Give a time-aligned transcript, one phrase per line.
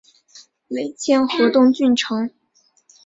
[0.67, 2.31] 累迁河东郡丞。